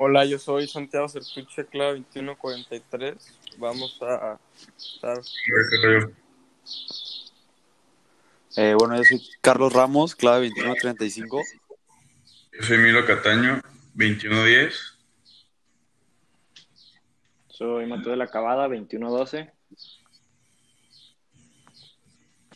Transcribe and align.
Hola, 0.00 0.24
yo 0.24 0.38
soy 0.38 0.68
Santiago 0.68 1.08
Sertuche, 1.08 1.66
clave 1.66 2.04
2143. 2.12 3.16
Vamos 3.58 3.98
a 4.00 4.38
estar. 4.76 5.18
Eh, 8.56 8.76
bueno, 8.78 8.96
yo 8.96 9.02
soy 9.02 9.20
Carlos 9.40 9.72
Ramos, 9.72 10.14
clave 10.14 10.50
2135. 10.50 11.42
Yo 12.52 12.62
soy 12.62 12.78
Milo 12.78 13.04
Cataño, 13.06 13.60
2110. 13.94 14.98
Soy 17.48 17.86
Mateo 17.86 18.12
de 18.12 18.18
la 18.18 18.28
Cabada, 18.28 18.68
2112. 18.68 19.50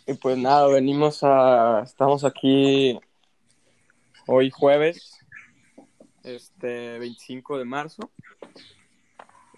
Y 0.07 0.15
pues 0.15 0.39
nada, 0.39 0.69
venimos 0.69 1.25
a. 1.25 1.83
Estamos 1.83 2.25
aquí 2.25 3.01
hoy 4.29 4.51
jueves, 4.51 5.22
este 6.25 6.99
25 6.99 7.59
de 7.59 7.65
marzo. 7.65 8.11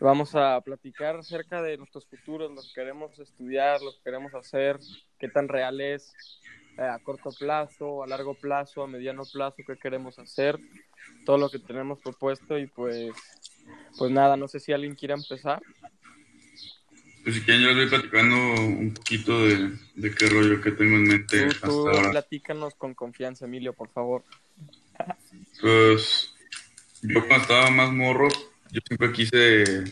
Vamos 0.01 0.35
a 0.35 0.61
platicar 0.61 1.17
acerca 1.17 1.63
de 1.63 1.77
nuestros 1.79 2.07
futuros, 2.07 2.51
lo 2.51 2.61
que 2.61 2.69
queremos 2.75 3.19
estudiar, 3.19 3.81
lo 3.81 3.93
que 3.93 4.03
queremos 4.05 4.35
hacer, 4.35 4.79
qué 5.19 5.29
tan 5.29 5.49
real 5.49 5.81
es 5.81 6.13
eh, 6.77 6.83
a 6.83 6.99
corto 6.99 7.31
plazo, 7.33 8.03
a 8.03 8.07
largo 8.07 8.35
plazo, 8.35 8.83
a 8.83 8.87
mediano 8.87 9.23
plazo, 9.33 9.57
qué 9.67 9.77
queremos 9.77 10.19
hacer, 10.19 10.59
todo 11.25 11.39
lo 11.39 11.49
que 11.49 11.61
tenemos 11.61 12.01
propuesto 12.01 12.59
y 12.59 12.67
pues, 12.67 13.15
pues 13.97 14.11
nada, 14.11 14.37
no 14.37 14.49
sé 14.49 14.59
si 14.59 14.73
alguien 14.73 14.95
quiera 14.97 15.15
empezar. 15.15 15.63
Pues 17.23 17.37
si 17.37 17.43
quieren 17.43 17.63
yo 17.63 17.69
les 17.69 17.77
voy 17.77 17.99
platicando 17.99 18.37
un 18.37 18.93
poquito 18.93 19.47
de, 19.47 19.79
de 19.95 20.15
qué 20.15 20.29
rollo 20.29 20.61
que 20.61 20.73
tengo 20.73 20.97
en 20.97 21.05
mente 21.05 21.41
Tú, 21.41 21.47
hasta 21.47 21.67
tú 21.69 21.89
ahora. 21.89 22.11
platícanos 22.11 22.75
con 22.75 22.93
confianza, 22.95 23.47
Emilio, 23.47 23.73
por 23.73 23.89
favor. 23.89 24.25
Pues 25.61 26.34
yo 27.05 27.21
cuando 27.27 27.43
estaba 27.43 27.71
más 27.71 27.91
morro, 27.93 28.29
yo 28.71 28.81
siempre 28.87 29.13
quise 29.13 29.85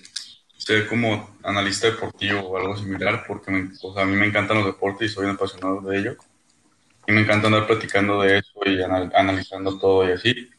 ser 0.59 0.87
como 0.89 1.37
analista 1.43 1.89
deportivo 1.89 2.41
o 2.41 2.57
algo 2.57 2.77
similar, 2.77 3.25
porque 3.27 3.51
me- 3.51 3.71
o 3.83 3.95
sea, 3.95 4.03
a 4.05 4.07
mí 4.07 4.17
me 4.17 4.27
encantan 4.27 4.59
los 4.59 4.67
deportes 4.67 5.11
y 5.11 5.15
soy 5.15 5.27
un 5.27 5.33
apasionado 5.33 5.81
de 5.83 5.99
ello. 5.99 6.17
Y 7.07 7.13
me 7.13 7.23
encanta 7.23 7.49
andar 7.49 7.67
platicando 7.67 8.23
de 8.23 8.39
eso 8.39 8.61
y 8.67 8.83
anal- 8.83 9.13
analizando 9.15 9.79
todo 9.79 10.09
y 10.09 10.13
así. 10.13 10.51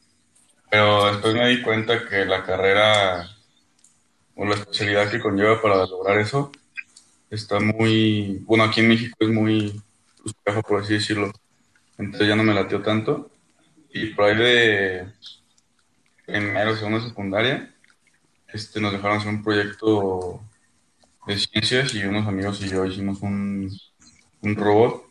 Pero 0.72 1.08
después 1.08 1.36
me 1.36 1.50
di 1.50 1.62
cuenta 1.62 2.08
que 2.10 2.26
la 2.26 2.44
carrera 2.46 3.28
o 4.36 4.46
la 4.46 4.56
especialidad 4.56 5.10
que 5.12 5.20
conlleva 5.20 5.62
para 5.62 5.86
lograr 5.86 6.20
eso 6.20 6.52
está 7.30 7.60
muy, 7.60 8.40
bueno, 8.46 8.66
aquí 8.66 8.82
en 8.82 8.90
México 8.90 9.16
es 9.20 9.30
muy 9.30 9.82
por 10.68 10.82
así 10.82 10.94
decirlo. 10.96 11.32
Entonces 11.98 12.28
ya 12.28 12.36
no 12.36 12.44
me 12.44 12.54
latió 12.54 12.82
tanto. 12.82 13.32
Y 13.94 14.08
por 14.08 14.26
ahí 14.26 14.38
de 14.38 15.08
primero, 16.26 16.76
segundo, 16.76 17.02
secundaria, 17.02 17.74
este, 18.48 18.80
nos 18.80 18.94
dejaron 18.94 19.18
hacer 19.18 19.30
un 19.30 19.44
proyecto 19.44 20.42
de 21.28 21.40
ciencias 21.40 21.94
y 21.94 22.04
unos 22.04 22.28
amigos 22.28 22.62
y 22.62 22.70
yo 22.70 22.86
hicimos 22.86 23.22
un, 23.22 23.72
un 24.42 24.56
robot 24.56 25.04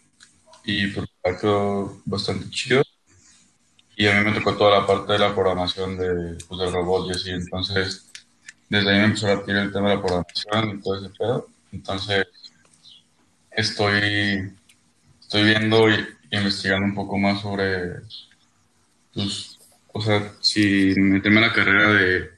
y 0.64 0.88
pues 0.88 1.08
quedó 1.40 2.00
bastante 2.04 2.48
chido. 2.50 2.82
Y 3.96 4.06
a 4.06 4.14
mí 4.18 4.24
me 4.30 4.38
tocó 4.38 4.56
toda 4.56 4.80
la 4.80 4.86
parte 4.86 5.12
de 5.12 5.18
la 5.18 5.34
programación 5.34 5.96
de, 5.98 6.38
pues, 6.48 6.60
del 6.60 6.72
robot 6.72 7.08
y 7.08 7.10
así. 7.12 7.30
Entonces, 7.30 8.10
desde 8.68 8.90
ahí 8.90 8.98
me 8.98 9.04
empezó 9.04 9.26
a 9.26 9.34
latir 9.34 9.56
el 9.56 9.72
tema 9.72 9.90
de 9.90 9.96
la 9.96 10.02
programación 10.02 10.78
y 10.78 10.82
todo 10.82 10.98
ese 10.98 11.10
pedo. 11.10 11.46
Entonces, 11.72 12.26
estoy, 13.50 14.52
estoy 15.20 15.44
viendo 15.44 15.88
y 15.90 16.06
investigando 16.30 16.86
un 16.86 16.94
poco 16.94 17.18
más 17.18 17.42
sobre, 17.42 18.00
pues, 19.14 19.51
o 20.02 20.04
sea, 20.04 20.34
si 20.40 20.94
meterme 20.96 21.38
a 21.38 21.48
la 21.48 21.52
carrera 21.52 21.92
de, 21.92 22.30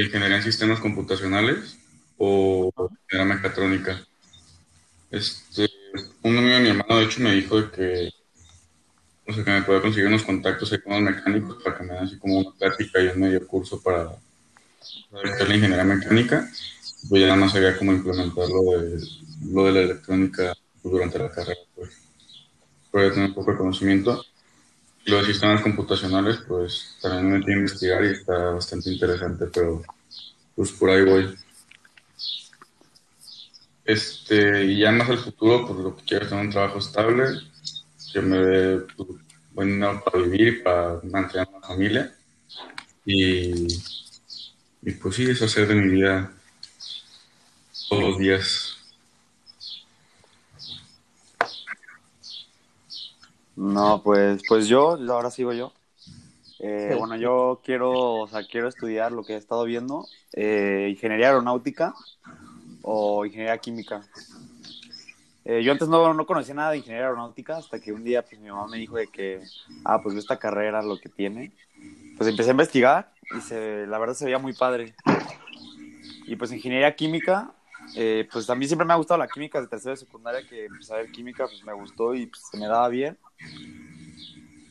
ingeniería 0.00 0.36
en 0.36 0.42
sistemas 0.44 0.78
computacionales 0.78 1.76
o 2.16 2.72
ingeniería 3.10 3.34
mecatrónica. 3.34 4.06
Este, 5.10 5.68
un 6.22 6.38
amigo 6.38 6.54
de 6.54 6.60
mi 6.60 6.68
hermano, 6.68 6.98
de 6.98 7.04
hecho, 7.04 7.20
me 7.20 7.32
dijo 7.32 7.68
que, 7.72 8.10
o 9.26 9.32
sea, 9.32 9.42
que 9.42 9.50
me 9.50 9.62
podía 9.62 9.82
conseguir 9.82 10.06
unos 10.06 10.22
contactos 10.22 10.72
ahí 10.72 10.80
con 10.80 10.92
los 10.92 11.02
mecánicos 11.02 11.60
para 11.64 11.76
que 11.76 11.82
me 11.82 11.94
den 11.94 12.04
así 12.04 12.16
como 12.18 12.38
una 12.38 12.52
plática 12.56 13.02
y 13.02 13.08
un 13.08 13.20
medio 13.20 13.44
curso 13.44 13.82
para 13.82 14.10
para 15.10 15.48
la 15.48 15.54
ingeniería 15.54 15.84
mecánica. 15.84 16.48
Pues 17.08 17.20
ya 17.20 17.28
nada 17.28 17.40
más 17.40 17.52
sabía 17.52 17.76
cómo 17.76 17.92
implementar 17.92 18.48
lo 18.48 18.78
de, 18.78 19.00
lo 19.50 19.64
de 19.64 19.72
la 19.72 19.80
electrónica 19.80 20.54
durante 20.82 21.18
la 21.18 21.30
carrera, 21.30 21.60
pues. 21.74 21.90
Pero 22.92 23.08
ya 23.08 23.14
tener 23.14 23.28
un 23.30 23.34
poco 23.34 23.50
de 23.50 23.58
conocimiento. 23.58 24.24
Y 25.04 25.10
lo 25.10 25.18
de 25.18 25.26
sistemas 25.26 25.62
computacionales, 25.62 26.38
pues 26.46 26.96
también 27.00 27.30
me 27.30 27.38
metí 27.38 27.52
a 27.52 27.56
investigar 27.56 28.04
y 28.04 28.08
está 28.08 28.50
bastante 28.50 28.90
interesante, 28.90 29.46
pero 29.52 29.82
pues 30.54 30.72
por 30.72 30.90
ahí 30.90 31.04
voy. 31.04 31.34
Este, 33.84 34.64
y 34.64 34.80
ya 34.80 34.92
más 34.92 35.08
al 35.08 35.18
futuro, 35.18 35.66
pues 35.66 35.78
lo 35.80 35.96
que 35.96 36.04
quiero 36.04 36.24
es 36.24 36.28
tener 36.28 36.44
un 36.44 36.52
trabajo 36.52 36.78
estable, 36.78 37.24
que 38.12 38.20
me 38.20 38.36
dé 38.36 38.78
pues, 38.96 39.08
buen 39.52 39.68
dinero 39.70 40.02
para 40.04 40.22
vivir, 40.24 40.62
para 40.62 41.00
mantener 41.04 41.48
una 41.54 41.66
familia. 41.66 42.14
Y, 43.06 43.66
y 44.82 44.90
pues 45.00 45.14
sí, 45.14 45.30
eso 45.30 45.46
hacer 45.46 45.68
de 45.68 45.74
mi 45.74 45.94
vida 45.94 46.30
todos 47.88 48.02
los 48.02 48.18
días. 48.18 48.67
No, 53.58 54.02
pues, 54.04 54.42
pues 54.46 54.68
yo, 54.68 54.96
ahora 55.10 55.32
sigo 55.32 55.52
yo. 55.52 55.72
Eh, 56.60 56.94
bueno, 56.96 57.16
yo 57.16 57.60
quiero, 57.64 57.90
o 58.20 58.28
sea, 58.28 58.46
quiero 58.46 58.68
estudiar 58.68 59.10
lo 59.10 59.24
que 59.24 59.34
he 59.34 59.36
estado 59.36 59.64
viendo, 59.64 60.06
eh, 60.32 60.86
ingeniería 60.90 61.26
aeronáutica 61.30 61.92
o 62.82 63.26
ingeniería 63.26 63.58
química. 63.58 64.02
Eh, 65.44 65.64
yo 65.64 65.72
antes 65.72 65.88
no, 65.88 66.14
no 66.14 66.24
conocía 66.24 66.54
nada 66.54 66.70
de 66.70 66.76
ingeniería 66.76 67.06
aeronáutica 67.06 67.56
hasta 67.56 67.80
que 67.80 67.92
un 67.92 68.04
día 68.04 68.22
pues 68.22 68.40
mi 68.40 68.48
mamá 68.48 68.68
me 68.68 68.76
dijo 68.76 68.96
de 68.96 69.08
que, 69.08 69.40
ah, 69.84 70.00
pues 70.04 70.16
esta 70.16 70.38
carrera 70.38 70.80
lo 70.80 70.96
que 71.00 71.08
tiene. 71.08 71.50
Pues 72.16 72.30
empecé 72.30 72.50
a 72.50 72.52
investigar 72.52 73.12
y 73.36 73.40
se, 73.40 73.88
la 73.88 73.98
verdad 73.98 74.14
se 74.14 74.26
veía 74.26 74.38
muy 74.38 74.52
padre. 74.52 74.94
Y 76.26 76.36
pues 76.36 76.52
ingeniería 76.52 76.94
química, 76.94 77.52
eh, 77.94 78.28
pues 78.32 78.48
mí 78.56 78.66
siempre 78.66 78.86
me 78.86 78.92
ha 78.92 78.96
gustado 78.96 79.18
la 79.18 79.28
química 79.30 79.60
de 79.60 79.68
tercera 79.68 79.92
de 79.92 79.96
secundaria, 79.98 80.44
que 80.46 80.66
empecé 80.66 80.94
a 80.94 80.96
ver 80.98 81.10
química, 81.10 81.48
pues 81.48 81.62
me 81.64 81.72
gustó 81.74 82.14
y 82.14 82.26
pues, 82.26 82.42
se 82.50 82.56
me 82.58 82.66
daba 82.66 82.88
bien. 82.88 83.18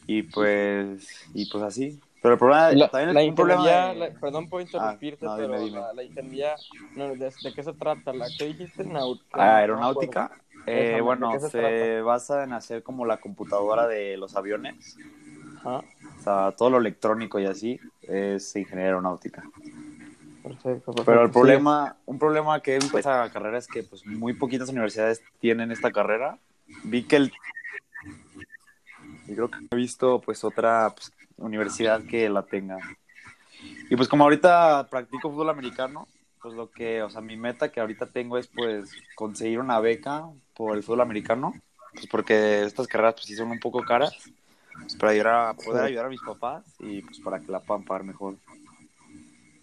Y 0.07 0.23
pues, 0.23 1.29
y 1.33 1.45
pues 1.47 1.63
así. 1.63 1.99
Pero 2.21 2.33
el 2.33 2.39
problema, 2.39 2.71
La, 2.71 2.89
también 2.89 3.09
la 3.13 3.23
un 3.27 3.35
problema 3.35 3.69
ingeniería, 3.69 3.93
de- 3.93 3.95
la- 3.95 4.13
perdón 4.19 4.47
por 4.49 4.61
interrumpirte, 4.61 5.25
Ah, 5.25 5.37
no, 5.37 5.37
pero 5.37 5.59
dime. 5.59 5.79
La, 5.81 5.93
la 5.93 6.03
ingeniería, 6.03 6.59
no, 6.95 7.15
¿de, 7.15 7.33
de 7.41 7.53
qué 7.53 7.63
se 7.63 7.73
trata? 7.73 8.13
¿La 8.13 8.33
que 8.33 8.45
dijiste? 8.45 8.83
Nau- 8.85 9.19
Ah, 9.33 9.57
aeronáutica. 9.57 10.37
Eh, 10.65 10.95
¿de 10.95 11.01
bueno, 11.01 11.39
se 11.39 12.01
basa 12.01 12.43
en 12.43 12.53
hacer 12.53 12.83
como 12.83 13.05
la 13.05 13.19
computadora 13.21 13.87
de 13.87 14.17
los 14.17 14.35
aviones. 14.35 14.99
Ajá, 15.55 15.83
O 16.17 16.19
sea, 16.19 16.51
todo 16.55 16.69
lo 16.69 16.77
electrónico 16.79 17.39
y 17.39 17.45
así 17.45 17.81
es 18.03 18.55
ingeniería 18.55 18.87
aeronáutica. 18.89 19.49
Perfecto, 20.47 20.91
perfecto. 20.91 21.05
Pero 21.05 21.21
el 21.23 21.27
Sí. 21.27 21.33
problema, 21.33 21.97
un 22.05 22.19
problema 22.19 22.59
que 22.61 22.77
es 22.77 22.93
esa 22.93 23.29
carrera 23.31 23.57
es 23.57 23.67
que 23.67 23.83
pues 23.83 24.05
muy 24.05 24.33
poquitas 24.33 24.69
universidades 24.69 25.21
tienen 25.39 25.71
esta 25.71 25.91
carrera. 25.91 26.37
Vi 26.83 27.03
que 27.03 27.17
el 27.17 27.31
y 29.27 29.33
creo 29.33 29.49
que 29.49 29.57
he 29.71 29.75
visto 29.75 30.21
pues 30.21 30.43
otra 30.43 30.93
pues, 30.95 31.11
universidad 31.37 32.01
que 32.03 32.29
la 32.29 32.43
tenga. 32.43 32.79
Y 33.89 33.95
pues 33.95 34.07
como 34.07 34.23
ahorita 34.23 34.87
practico 34.89 35.29
fútbol 35.29 35.49
americano, 35.49 36.07
pues 36.41 36.53
lo 36.53 36.71
que, 36.71 37.01
o 37.03 37.09
sea, 37.09 37.21
mi 37.21 37.37
meta 37.37 37.71
que 37.71 37.79
ahorita 37.79 38.07
tengo 38.07 38.37
es 38.37 38.47
pues 38.47 38.95
conseguir 39.15 39.59
una 39.59 39.79
beca 39.79 40.29
por 40.55 40.77
el 40.77 40.83
fútbol 40.83 41.01
americano, 41.01 41.55
pues 41.93 42.07
porque 42.07 42.63
estas 42.63 42.87
carreras 42.87 43.15
pues 43.15 43.25
sí 43.25 43.35
son 43.35 43.51
un 43.51 43.59
poco 43.59 43.83
caras, 43.83 44.31
pues, 44.81 44.95
para 44.95 45.11
ayudar 45.11 45.49
a, 45.49 45.53
poder 45.53 45.83
ayudar 45.83 46.05
a 46.05 46.09
mis 46.09 46.21
papás 46.21 46.63
y 46.79 47.01
pues 47.01 47.19
para 47.19 47.39
que 47.39 47.51
la 47.51 47.59
puedan 47.59 47.83
pagar 47.83 48.03
mejor. 48.03 48.35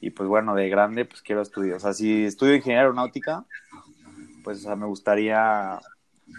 Y 0.07 0.11
pues 0.11 0.29
bueno, 0.29 0.55
de 0.55 0.69
grande 0.69 1.05
pues 1.07 1.23
quiero 1.23 1.41
estudiar, 1.43 1.77
o 1.77 1.81
sea, 1.81 1.95
si 1.95 2.25
estudio 2.27 2.55
ingeniería 2.57 2.83
aeronáutica, 2.83 3.47
pues 4.43 4.59
o 4.59 4.63
sea, 4.63 4.77
me 4.77 4.87
gustaría... 4.87 5.81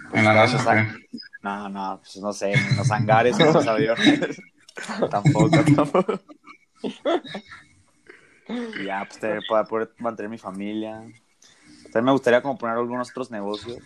pues, 0.09 0.19
En 0.19 0.25
la 0.25 0.31
en 0.31 0.35
NASA, 0.35 0.57
los 0.57 0.65
¿o 0.65 0.69
han- 0.69 0.87
No, 1.43 1.69
no, 1.69 1.99
pues 2.01 2.17
no 2.17 2.33
sé, 2.33 2.53
en 2.53 2.75
los 2.77 2.91
hangares 2.91 3.37
con 3.37 3.53
los 3.53 3.67
aviones. 3.67 4.43
tampoco, 5.09 5.63
tampoco. 5.75 6.19
Y 8.75 8.85
ya, 8.85 9.05
pues 9.07 9.19
te- 9.19 9.41
para 9.41 9.67
poder 9.67 9.93
mantener 9.99 10.29
mi 10.29 10.37
familia. 10.37 10.99
También 11.91 12.05
me 12.05 12.11
gustaría 12.11 12.41
como 12.41 12.57
poner 12.57 12.77
algunos 12.77 13.09
otros 13.11 13.31
negocios 13.31 13.79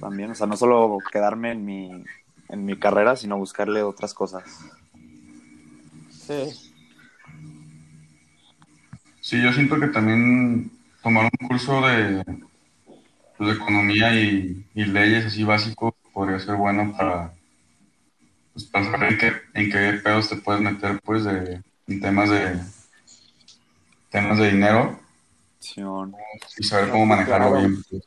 también, 0.00 0.30
o 0.30 0.34
sea, 0.34 0.46
no 0.46 0.56
solo 0.56 0.98
quedarme 1.10 1.52
en 1.52 1.64
mi, 1.64 1.90
en 2.48 2.64
mi 2.66 2.78
carrera, 2.78 3.16
sino 3.16 3.38
buscarle 3.38 3.82
otras 3.82 4.14
cosas. 4.14 4.44
Sí, 6.10 6.65
Sí, 9.26 9.42
yo 9.42 9.52
siento 9.52 9.80
que 9.80 9.88
también 9.88 10.70
tomar 11.02 11.24
un 11.24 11.48
curso 11.48 11.80
de, 11.80 12.22
pues, 13.36 13.50
de 13.50 13.56
economía 13.56 14.14
y, 14.14 14.64
y 14.72 14.84
leyes 14.84 15.26
así 15.26 15.42
básicos 15.42 15.94
podría 16.12 16.38
ser 16.38 16.54
bueno 16.54 16.94
para, 16.96 17.34
pues, 18.52 18.66
para 18.66 18.84
saber 18.84 19.14
en 19.14 19.18
qué, 19.18 19.32
en 19.54 19.68
qué 19.72 20.00
pedos 20.00 20.28
te 20.28 20.36
puedes 20.36 20.62
meter 20.62 21.00
pues 21.02 21.24
de, 21.24 21.60
en 21.88 22.00
temas 22.00 22.30
de, 22.30 22.56
temas 24.12 24.38
de 24.38 24.52
dinero 24.52 24.96
y 26.56 26.62
saber 26.62 26.90
cómo 26.90 27.06
manejarlo 27.06 27.48
claro. 27.48 27.58
bien. 27.58 27.82
pues. 27.90 28.02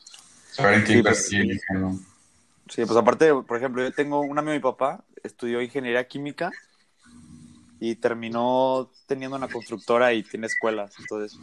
Saber 0.51 0.75
en 0.75 0.83
qué 0.85 0.93
Sí, 0.93 1.01
pues, 1.03 1.33
invertir 1.33 1.61
no. 1.73 1.99
Sí, 2.69 2.85
pues 2.85 2.97
aparte, 2.97 3.33
por 3.33 3.57
ejemplo, 3.57 3.83
yo 3.83 3.91
tengo 3.91 4.21
un 4.21 4.37
amigo 4.37 4.53
de 4.53 4.59
mi 4.59 4.63
papá, 4.63 5.03
estudió 5.21 5.61
ingeniería 5.61 6.07
química 6.07 6.49
y 7.79 7.95
terminó 7.95 8.91
teniendo 9.07 9.37
una 9.37 9.47
constructora 9.47 10.13
y 10.13 10.23
tiene 10.23 10.47
escuelas. 10.47 10.93
Entonces, 10.99 11.37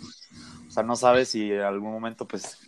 o 0.67 0.71
sea, 0.71 0.83
no 0.83 0.97
sabes 0.97 1.29
si 1.29 1.51
en 1.53 1.63
algún 1.63 1.93
momento, 1.93 2.27
pues, 2.27 2.59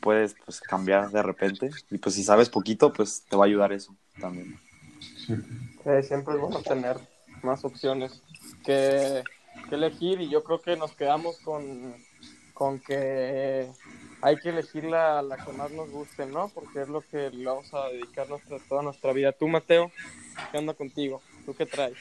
puedes 0.00 0.36
pues, 0.44 0.60
cambiar 0.60 1.10
de 1.10 1.22
repente. 1.22 1.70
Y 1.90 1.98
pues, 1.98 2.14
si 2.14 2.22
sabes 2.22 2.48
poquito, 2.48 2.92
pues 2.92 3.24
te 3.28 3.36
va 3.36 3.44
a 3.44 3.46
ayudar 3.46 3.72
eso 3.72 3.94
también. 4.20 4.58
Eh, 5.84 6.02
siempre 6.02 6.34
es 6.34 6.40
bueno 6.40 6.62
tener 6.62 6.96
más 7.42 7.64
opciones 7.64 8.22
que, 8.64 9.22
que 9.68 9.74
elegir 9.74 10.20
y 10.20 10.28
yo 10.28 10.44
creo 10.44 10.60
que 10.60 10.76
nos 10.76 10.92
quedamos 10.92 11.38
con, 11.40 11.94
con 12.54 12.80
que 12.80 13.68
hay 14.22 14.36
que 14.36 14.48
elegir 14.48 14.84
la, 14.84 15.22
la 15.22 15.36
que 15.36 15.52
más 15.52 15.70
nos 15.70 15.90
guste, 15.90 16.26
¿no? 16.26 16.48
Porque 16.48 16.82
es 16.82 16.88
lo 16.88 17.00
que 17.02 17.30
le 17.30 17.44
vamos 17.44 17.72
a 17.74 17.88
dedicar 17.88 18.28
nuestra, 18.28 18.58
toda 18.68 18.82
nuestra 18.82 19.12
vida. 19.12 19.32
Tú, 19.32 19.46
Mateo, 19.48 19.90
¿qué 20.50 20.58
onda 20.58 20.74
contigo? 20.74 21.22
¿Tú 21.44 21.54
qué 21.54 21.66
traes? 21.66 21.96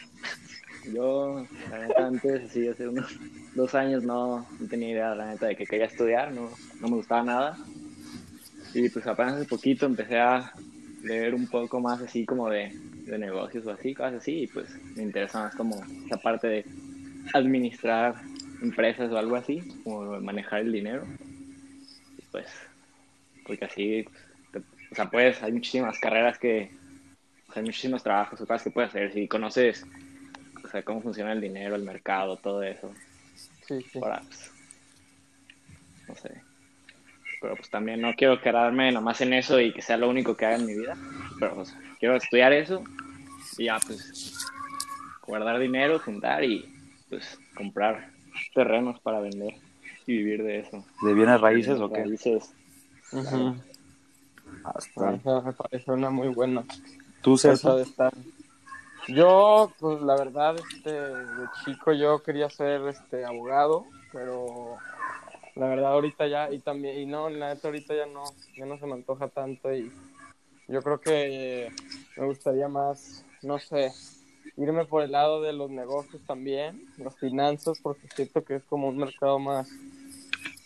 Yo, 0.94 1.46
la 1.70 1.80
neta, 1.80 2.08
antes, 2.08 2.44
así, 2.44 2.68
hace 2.68 2.88
unos 2.88 3.18
dos 3.56 3.74
años 3.76 4.04
no, 4.04 4.46
no 4.60 4.68
tenía 4.68 4.92
idea, 4.92 5.16
la 5.16 5.32
neta, 5.32 5.48
de 5.48 5.56
que 5.56 5.66
quería 5.66 5.86
estudiar, 5.86 6.32
no, 6.32 6.50
no 6.82 6.88
me 6.88 6.96
gustaba 6.98 7.24
nada. 7.24 7.58
Y 8.74 8.90
pues 8.90 9.08
apenas 9.08 9.36
hace 9.36 9.46
poquito 9.46 9.86
empecé 9.86 10.20
a 10.20 10.54
leer 11.04 11.34
un 11.34 11.48
poco 11.48 11.80
más 11.80 12.02
así 12.02 12.26
como 12.26 12.50
de, 12.50 12.72
de 13.06 13.18
negocios 13.18 13.66
o 13.66 13.72
así, 13.72 13.94
cosas 13.94 14.16
así, 14.16 14.44
y 14.44 14.48
pues 14.48 14.70
me 14.96 15.04
interesa 15.04 15.44
más 15.44 15.56
como 15.56 15.82
esa 16.06 16.18
parte 16.18 16.48
de 16.48 16.66
administrar 17.34 18.16
empresas 18.62 19.12
o 19.12 19.18
algo 19.18 19.36
así, 19.36 19.62
como 19.84 20.20
manejar 20.20 20.62
el 20.62 20.72
dinero. 20.72 21.06
Y 22.18 22.22
pues, 22.32 22.48
porque 23.46 23.66
así, 23.66 24.06
pues, 24.52 24.64
o 24.92 24.96
sea, 24.96 25.10
pues 25.10 25.42
hay 25.42 25.52
muchísimas 25.52 26.00
carreras 26.00 26.38
que, 26.38 26.72
o 27.50 27.58
hay 27.58 27.64
muchísimos 27.64 28.04
trabajos 28.04 28.42
o 28.42 28.46
cosas 28.46 28.64
que 28.64 28.72
puedes 28.72 28.90
hacer 28.90 29.14
si 29.14 29.28
conoces 29.28 29.86
sea, 30.76 30.84
cómo 30.84 31.02
funciona 31.02 31.32
el 31.32 31.42
dinero, 31.42 31.76
el 31.76 31.84
mercado, 31.84 32.38
todo 32.38 32.62
eso. 32.64 32.92
Sí, 33.66 33.82
sí. 33.82 34.00
Para, 34.00 34.22
pues, 34.22 34.52
no 36.08 36.16
sé. 36.16 36.42
Pero 37.42 37.56
pues 37.56 37.70
también 37.70 38.02
no 38.02 38.14
quiero 38.16 38.42
quedarme 38.42 38.92
nomás 38.92 39.22
en 39.22 39.34
eso 39.34 39.60
y 39.60 39.74
que 39.74 39.82
sea 39.82 39.98
lo 39.98 40.10
único 40.10 40.36
que 40.36 40.46
haga 40.46 40.58
en 40.58 40.66
mi 40.66 40.76
vida. 40.76 40.98
Pero 41.40 41.56
pues, 41.56 41.76
quiero 42.00 42.16
estudiar 42.16 42.54
eso 42.54 42.84
y 43.58 43.66
ya 43.66 43.78
pues 43.80 44.34
guardar 45.26 45.60
dinero, 45.60 46.00
juntar 46.00 46.44
y 46.44 46.66
pues 47.10 47.40
comprar 47.56 48.10
terrenos 48.54 49.00
para 49.00 49.20
vender 49.20 49.54
y 50.08 50.18
vivir 50.18 50.44
de 50.44 50.60
eso. 50.60 50.86
¿De 51.02 51.14
bienes 51.14 51.40
raíces 51.40 51.80
o 51.80 51.92
qué? 51.92 52.04
Raíces. 52.04 52.54
Está 53.06 53.32
bien. 55.10 55.20
Esa 55.20 55.42
me 55.42 55.54
parece 55.54 55.92
una 55.92 56.10
muy 56.10 56.30
buena. 56.30 56.64
¿Tú, 57.22 57.38
César? 57.38 57.76
de 57.76 57.84
estar. 57.84 58.14
Yo, 59.08 59.72
pues 59.80 60.02
la 60.02 60.16
verdad, 60.16 60.56
este, 60.58 60.92
de 60.92 61.48
chico 61.64 61.94
yo 61.94 62.24
quería 62.24 62.50
ser 62.50 62.82
este 62.88 63.24
abogado, 63.24 63.86
pero 64.12 64.78
la 65.56 65.68
verdad 65.68 65.94
ahorita 65.94 66.28
ya, 66.28 66.52
y 66.52 66.60
también, 66.60 67.00
y 67.00 67.06
no, 67.06 67.30
la 67.30 67.54
neta 67.54 67.68
ahorita 67.68 67.94
ya 67.96 68.08
no, 68.08 68.24
ya 68.58 68.66
no 68.66 68.80
se 68.80 68.86
me 68.88 68.94
antoja 68.94 69.28
tanto 69.28 69.74
y 69.74 69.92
yo 70.68 70.82
creo 70.82 71.00
que 71.00 71.72
me 72.18 72.26
gustaría 72.26 72.68
más, 72.68 73.24
no 73.44 73.60
sé, 73.60 73.92
irme 74.58 74.86
por 74.86 75.04
el 75.04 75.12
lado 75.12 75.42
de 75.42 75.54
los 75.54 75.70
negocios 75.70 76.22
también, 76.26 76.84
las 76.98 77.16
finanzas, 77.18 77.80
porque 77.82 78.08
siento 78.16 78.44
que 78.44 78.56
es 78.56 78.64
como 78.64 78.88
un 78.88 78.98
mercado 78.98 79.38
más, 79.38 79.70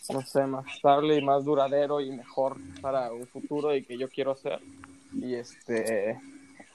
no 0.10 0.22
sé, 0.22 0.46
más 0.46 0.66
estable 0.74 1.18
y 1.18 1.22
más 1.22 1.44
duradero 1.44 2.00
y 2.00 2.12
mejor 2.12 2.56
para 2.82 3.12
un 3.12 3.28
futuro 3.28 3.76
y 3.76 3.84
que 3.84 3.98
yo 3.98 4.08
quiero 4.08 4.32
hacer. 4.32 4.62
Y 5.14 5.36
este, 5.36 6.18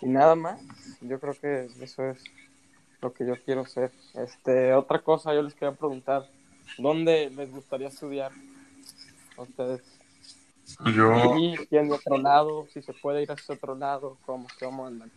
y 0.00 0.06
nada 0.06 0.34
más, 0.34 0.60
yo 1.00 1.18
creo 1.20 1.34
que 1.34 1.68
eso 1.80 2.04
es 2.04 2.22
lo 3.00 3.12
que 3.12 3.26
yo 3.26 3.34
quiero 3.44 3.62
hacer. 3.62 3.92
Este, 4.14 4.72
otra 4.74 5.00
cosa, 5.00 5.34
yo 5.34 5.42
les 5.42 5.54
quería 5.54 5.74
preguntar, 5.74 6.28
¿dónde 6.78 7.30
les 7.30 7.50
gustaría 7.50 7.88
estudiar 7.88 8.32
a 9.36 9.42
ustedes? 9.42 9.82
Yo, 10.94 11.36
Y 11.36 11.56
si 11.56 11.76
en 11.76 11.92
otro 11.92 12.18
lado, 12.18 12.66
si 12.72 12.80
se 12.82 12.92
puede 12.94 13.22
ir 13.22 13.30
hacia 13.30 13.54
otro 13.54 13.74
lado, 13.74 14.16
¿cómo, 14.24 14.46
cómo 14.58 14.86
andan? 14.86 15.10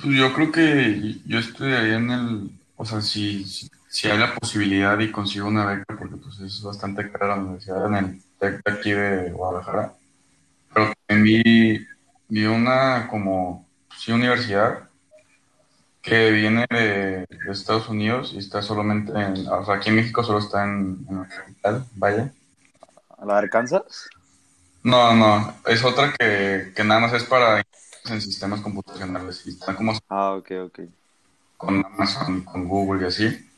pues 0.00 0.16
yo 0.16 0.32
creo 0.32 0.52
que 0.52 1.16
yo 1.26 1.38
estudiaría 1.38 1.96
en 1.96 2.10
el, 2.10 2.50
o 2.76 2.84
sea, 2.84 3.00
si, 3.00 3.44
si, 3.44 3.68
si 3.88 4.08
hay 4.08 4.18
la 4.18 4.34
posibilidad 4.34 4.98
y 4.98 5.10
consigo 5.10 5.48
una 5.48 5.66
beca, 5.66 5.96
porque 5.98 6.16
pues 6.16 6.40
es 6.40 6.62
bastante 6.62 7.10
cara 7.10 7.28
la 7.36 7.42
universidad 7.42 7.86
en 7.86 7.94
el 7.94 8.22
TEC 8.38 8.62
de 8.64 8.72
aquí 8.72 8.92
de 8.92 9.30
Guadalajara, 9.30 9.94
pero 10.72 10.92
también 11.06 11.24
vi, 11.24 11.86
vi 12.32 12.46
una 12.46 13.06
como, 13.10 13.68
sí, 13.96 14.12
universidad 14.12 14.88
que 16.02 16.30
viene 16.32 16.66
de, 16.70 17.26
de 17.28 17.52
Estados 17.52 17.88
Unidos 17.88 18.32
y 18.34 18.38
está 18.38 18.60
solamente 18.62 19.12
en, 19.12 19.46
o 19.48 19.64
sea, 19.64 19.76
aquí 19.76 19.90
en 19.90 19.96
México 19.96 20.22
solo 20.24 20.38
está 20.40 20.64
en, 20.64 21.06
en 21.08 21.18
la 21.22 21.28
capital, 21.28 21.86
vaya. 21.94 22.32
¿La 23.24 23.34
de 23.34 23.38
Arkansas? 23.38 24.12
No, 24.84 25.14
no, 25.14 25.54
es 25.66 25.84
otra 25.84 26.12
que, 26.18 26.72
que 26.74 26.84
nada 26.84 27.00
más 27.00 27.12
es 27.12 27.24
para 27.24 27.62
en 28.10 28.20
sistemas 28.20 28.60
computacionales 28.60 29.46
y 29.46 29.50
está 29.50 29.76
como 29.76 29.92
Ah, 30.08 30.36
ok, 30.36 30.50
ok. 30.66 30.78
con 31.56 31.84
Amazon 31.84 32.42
con 32.42 32.68
Google 32.68 33.02
y 33.04 33.06
así. 33.06 33.48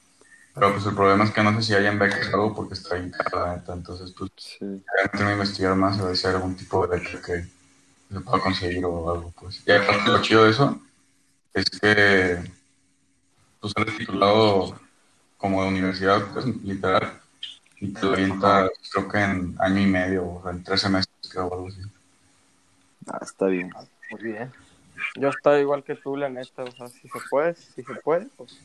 Pero 0.54 0.72
pues 0.72 0.86
el 0.86 0.94
problema 0.94 1.24
es 1.24 1.32
que 1.32 1.42
no 1.42 1.54
sé 1.56 1.62
si 1.62 1.74
hayan 1.74 1.98
becas 1.98 2.28
o 2.32 2.34
algo 2.36 2.54
porque 2.54 2.74
está 2.74 2.96
cara 3.12 3.46
la 3.48 3.56
neta. 3.56 3.72
Entonces, 3.74 4.12
pues 4.18 4.30
Sí. 4.36 4.84
tengo 5.12 5.26
que 5.28 5.32
investigar 5.32 5.74
más 5.76 5.98
y 5.98 6.02
ver 6.02 6.16
si 6.16 6.26
hay 6.26 6.34
algún 6.34 6.56
tipo 6.56 6.86
de 6.86 6.98
beca 6.98 7.22
que 7.22 7.46
se 8.10 8.20
pueda 8.20 8.40
conseguir 8.40 8.84
o 8.84 9.10
algo, 9.10 9.32
pues. 9.40 9.62
Y 9.66 9.72
aparte 9.72 10.10
lo 10.10 10.22
chido 10.22 10.44
de 10.44 10.50
eso 10.50 10.80
es 11.52 11.64
que 11.80 12.38
tú 13.60 13.68
sales 13.68 13.96
titulado 13.96 14.78
como 15.36 15.62
de 15.62 15.68
universidad, 15.68 16.32
pues 16.32 16.46
literal, 16.46 17.20
y 17.80 17.92
te 17.92 18.02
lo 18.02 18.12
avientas 18.14 18.70
creo 18.92 19.08
que 19.08 19.18
en 19.18 19.56
año 19.58 19.80
y 19.80 19.86
medio 19.86 20.24
o 20.24 20.50
en 20.50 20.62
tres 20.62 20.80
semestres, 20.80 21.30
creo, 21.30 21.46
o 21.46 21.54
algo 21.54 21.68
así. 21.68 21.80
Ah, 23.06 23.18
está 23.22 23.46
bien. 23.46 23.72
Muy 24.10 24.22
bien. 24.22 24.52
Yo 25.16 25.28
estoy 25.28 25.60
igual 25.60 25.84
que 25.84 25.96
tú, 25.96 26.16
la 26.16 26.28
neta, 26.28 26.64
o 26.64 26.70
sea, 26.70 26.88
si 26.88 27.08
se 27.08 27.18
puede, 27.30 27.54
si 27.54 27.82
se 27.82 27.94
puede, 27.96 28.26
pues 28.36 28.58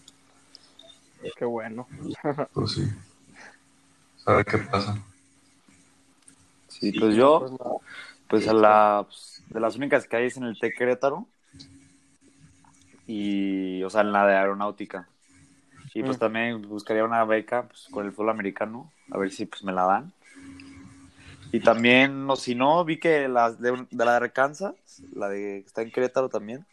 qué 1.35 1.45
bueno. 1.45 1.87
Pues 2.53 2.71
sí. 2.71 2.89
A 4.25 4.33
ver 4.33 4.45
qué 4.45 4.57
pasa. 4.59 4.97
Sí, 6.67 6.91
pues 6.97 7.15
yo, 7.15 7.39
Pues. 7.39 7.51
Pues 8.29 8.47
a 8.47 8.53
la, 8.53 9.03
pues, 9.07 9.43
de 9.49 9.59
las 9.59 9.75
únicas 9.75 10.07
que 10.07 10.17
hay 10.17 10.25
es 10.27 10.37
en 10.37 10.43
el 10.45 10.59
TEC 10.59 10.77
Querétaro 10.77 11.27
y, 13.07 13.83
o 13.83 13.89
sea, 13.89 14.01
en 14.01 14.11
la 14.11 14.25
de 14.25 14.35
aeronáutica. 14.35 15.07
Y 15.93 16.03
pues 16.03 16.17
Mm. 16.17 16.21
también 16.21 16.61
buscaría 16.63 17.03
una 17.03 17.25
beca 17.25 17.67
pues, 17.67 17.87
con 17.91 18.05
el 18.05 18.11
fútbol 18.11 18.29
americano, 18.31 18.91
a 19.11 19.17
ver 19.17 19.31
si 19.31 19.45
pues 19.45 19.63
me 19.63 19.73
la 19.73 19.83
dan. 19.85 20.13
Y 21.51 21.61
también, 21.61 22.27
no, 22.27 22.35
si 22.35 22.53
no, 22.53 22.85
vi 22.85 22.99
que 22.99 23.27
la 23.27 23.51
de, 23.51 23.71
de 23.89 24.05
la 24.05 24.11
de 24.11 24.17
Arkansas, 24.17 24.75
la 25.15 25.29
de 25.29 25.37
que 25.63 25.63
está 25.65 25.81
en 25.81 25.91
Querétaro 25.91 26.29
también, 26.29 26.65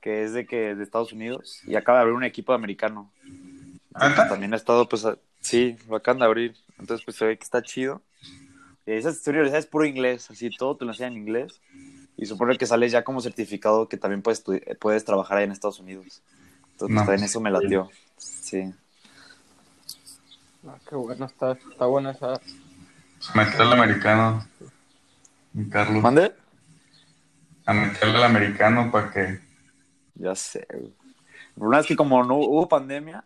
que 0.00 0.24
es 0.24 0.32
de 0.32 0.46
que 0.46 0.74
de 0.74 0.82
Estados 0.84 1.12
Unidos, 1.12 1.62
y 1.66 1.76
acaba 1.76 1.98
de 1.98 2.02
abrir 2.02 2.16
un 2.16 2.24
equipo 2.24 2.52
americano. 2.54 3.10
Entonces, 3.90 4.10
¿Neta? 4.10 4.28
también 4.28 4.52
ha 4.54 4.56
estado, 4.56 4.88
pues, 4.88 5.04
a- 5.04 5.18
sí, 5.40 5.76
lo 5.88 5.96
acaban 5.96 6.20
de 6.20 6.24
abrir. 6.26 6.56
Entonces, 6.78 7.04
pues 7.04 7.16
se 7.16 7.26
ve 7.26 7.36
que 7.38 7.44
está 7.44 7.62
chido. 7.62 8.02
Y 8.86 8.92
esas 8.92 9.26
universidades 9.26 9.64
es 9.64 9.70
puro 9.70 9.84
inglés, 9.84 10.30
así 10.30 10.50
todo 10.50 10.76
te 10.76 10.84
lo 10.84 10.90
enseñan 10.92 11.12
en 11.14 11.18
inglés. 11.20 11.60
Y 12.16 12.26
supone 12.26 12.58
que 12.58 12.66
sales 12.66 12.92
ya 12.92 13.04
como 13.04 13.20
certificado 13.20 13.88
que 13.88 13.96
también 13.96 14.22
puedes, 14.22 14.42
puedes 14.80 15.04
trabajar 15.04 15.38
ahí 15.38 15.44
en 15.44 15.52
Estados 15.52 15.80
Unidos. 15.80 16.22
Entonces, 16.72 16.94
pues, 16.94 17.04
No. 17.04 17.04
también 17.04 17.24
eso 17.24 17.40
me 17.40 17.50
latió. 17.50 17.90
Sí. 18.16 18.72
Ah, 20.66 20.78
qué 20.88 20.94
bueno, 20.94 21.26
está, 21.26 21.52
está 21.52 21.86
buena 21.86 22.12
esa. 22.12 22.40
Pues 23.18 23.34
meterle 23.36 23.64
al 23.64 23.72
americano, 23.74 24.46
mi 25.52 25.68
Carlos. 25.68 26.02
¿Mande? 26.02 26.32
A 27.66 27.72
meterle 27.72 28.16
al 28.18 28.24
americano 28.24 28.90
para 28.92 29.10
que 29.10 29.40
Ya 30.14 30.34
sé. 30.34 30.66
güey. 30.72 30.92
El 31.54 31.54
problema 31.60 31.80
es 31.80 31.86
que 31.86 31.96
como 31.96 32.24
no 32.24 32.36
hubo 32.36 32.68
pandemia, 32.68 33.24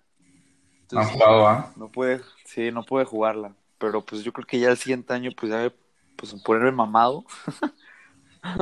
no 0.91 1.01
ha 1.01 1.07
entonces, 1.07 1.13
jugado, 1.13 1.49
¿ah? 1.49 1.73
no 1.77 1.89
pude, 1.91 2.21
sí, 2.45 2.71
no 2.73 2.85
pude 2.85 3.05
jugarla. 3.05 3.55
Pero 3.78 4.04
pues 4.04 4.23
yo 4.23 4.33
creo 4.33 4.47
que 4.47 4.59
ya 4.61 4.71
el 4.71 4.76
siguiente 4.78 5.12
año, 5.12 5.30
pues 5.37 5.52
ya 5.52 5.73
pues 6.16 6.35
ponerme 6.45 6.73
mamado. 6.73 7.25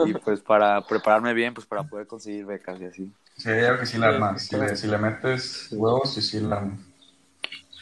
y 0.02 0.14
pues 0.14 0.40
para 0.42 0.86
prepararme 0.86 1.34
bien, 1.34 1.54
pues 1.54 1.66
para 1.66 1.84
poder 1.84 2.06
conseguir 2.06 2.46
becas 2.46 2.80
y 2.80 2.84
así. 2.84 3.12
Sí, 3.36 3.48
yo 3.48 3.54
creo 3.54 3.78
que 3.80 3.86
sí 3.86 3.98
la 3.98 4.08
armas. 4.08 4.42
sí, 4.42 4.48
Si 4.48 4.56
le, 4.56 4.76
si 4.76 4.86
le 4.88 4.98
metes 4.98 5.68
huevos, 5.72 6.14
sí, 6.14 6.22
sí 6.22 6.40
la 6.40 6.56
armas. 6.56 6.80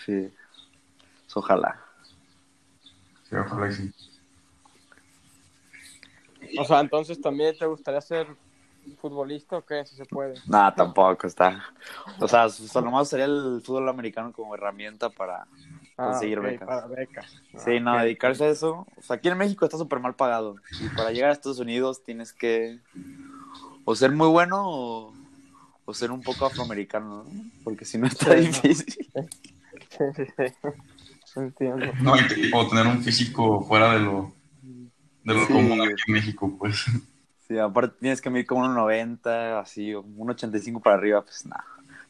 Sí. 0.05 0.33
Pues, 1.25 1.37
ojalá. 1.37 1.81
Sí, 3.29 3.37
ojalá 3.37 3.69
y 3.69 3.73
sí. 3.73 3.93
O 6.59 6.65
sea, 6.65 6.81
entonces 6.81 7.21
también 7.21 7.57
te 7.57 7.67
gustaría 7.67 8.01
ser 8.01 8.27
futbolista 8.99 9.59
o 9.59 9.65
qué? 9.65 9.85
Si 9.87 9.97
se 9.97 10.07
puede. 10.07 10.43
Nada, 10.47 10.75
tampoco 10.75 11.27
está. 11.27 11.65
O 12.21 12.27
sea, 12.29 12.49
solo 12.49 12.91
más 12.91 13.09
sería 13.09 13.27
el 13.27 13.61
fútbol 13.65 13.89
americano 13.89 14.33
como 14.33 14.55
herramienta 14.55 15.11
para 15.11 15.47
conseguir 16.01 16.39
ok, 16.39 16.45
becas. 16.45 16.67
Para 16.67 16.87
becas. 16.87 17.43
Sí, 17.57 17.73
Ah, 17.77 17.81
no, 17.81 17.93
ok. 17.95 18.03
dedicarse 18.03 18.45
a 18.45 18.51
eso. 18.51 18.87
O 18.97 19.03
sea, 19.03 19.17
aquí 19.17 19.29
en 19.29 19.39
México 19.39 19.65
está 19.65 19.79
súper 19.79 20.01
mal 20.01 20.15
pagado. 20.17 20.57
Y 20.79 20.89
para 20.91 21.13
llegar 21.13 21.31
a 21.31 21.33
Estados 21.33 21.59
Unidos 21.61 22.03
tienes 22.05 22.33
que 22.33 22.81
o 23.85 23.95
ser 23.95 24.13
muy 24.13 24.29
bueno 24.29 24.63
o, 24.65 25.15
o 25.85 25.95
ser 25.95 26.11
un 26.11 26.23
poco 26.23 26.47
afroamericano, 26.47 27.25
¿no? 27.25 27.47
Porque 27.65 27.85
si 27.85 27.99
no 27.99 28.07
está 28.07 28.35
Sí, 28.37 28.49
no. 28.51 28.63
difícil. 28.63 28.95
Sí, 29.91 30.05
sí, 30.17 30.25
sí. 30.37 30.45
Entiendo. 31.37 31.93
No, 32.01 32.17
y- 32.17 32.51
o 32.55 32.69
tener 32.69 32.87
un 32.87 33.03
físico 33.03 33.63
fuera 33.63 33.95
de 33.95 34.01
lo, 34.01 34.33
de 35.25 35.35
lo 35.35 35.47
Sí. 35.47 35.53
común 35.53 35.81
aquí 35.81 36.03
en 36.07 36.15
México, 36.15 36.57
pues. 36.59 36.85
Sí, 37.49 37.59
aparte 37.59 37.97
tienes 38.01 38.21
que 38.21 38.31
medir 38.31 38.47
como 38.47 38.65
un 38.65 38.75
90, 38.75 39.61
así, 39.61 39.93
o 39.95 40.01
un 40.03 40.31
85 40.31 40.81
para 40.81 40.97
arriba, 40.97 41.23
pues 41.25 41.45
nada, 41.47 41.65